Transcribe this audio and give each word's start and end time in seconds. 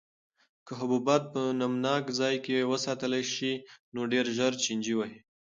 که 0.65 0.71
حبوبات 0.79 1.23
په 1.33 1.41
نمناک 1.59 2.03
ځای 2.19 2.35
کې 2.45 2.67
وساتل 2.71 3.13
شي 3.33 3.53
نو 3.93 4.01
ډېر 4.11 4.25
ژر 4.37 4.51
چینجي 4.63 4.93
وهي. 4.95 5.19